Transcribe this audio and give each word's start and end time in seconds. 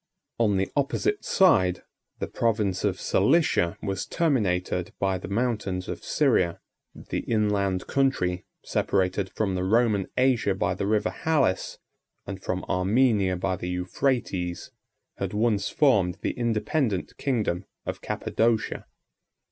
On 0.39 0.57
the 0.57 0.71
opposite 0.75 1.23
side, 1.23 1.83
the 2.17 2.25
province 2.25 2.83
of 2.83 2.99
Cilicia 2.99 3.77
was 3.83 4.07
terminated 4.07 4.93
by 4.97 5.19
the 5.19 5.27
mountains 5.27 5.87
of 5.87 6.03
Syria: 6.03 6.59
the 6.95 7.19
inland 7.19 7.85
country, 7.85 8.47
separated 8.63 9.29
from 9.29 9.53
the 9.53 9.63
Roman 9.63 10.07
Asia 10.17 10.55
by 10.55 10.73
the 10.73 10.87
River 10.87 11.11
Halys, 11.11 11.77
and 12.25 12.41
from 12.41 12.65
Armenia 12.67 13.35
by 13.37 13.55
the 13.55 13.69
Euphrates, 13.69 14.71
had 15.17 15.33
once 15.35 15.69
formed 15.69 16.17
the 16.23 16.31
independent 16.31 17.15
kingdom 17.19 17.65
of 17.85 18.01
Cappadocia. 18.01 18.87